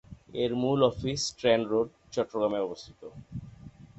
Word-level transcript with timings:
এর 0.33 0.51
মূল 0.61 0.79
office 0.83 1.19
Strand 1.29 1.65
Road, 1.71 1.89
চট্টগ্রামে 2.13 2.59
অবস্থিত। 2.67 3.01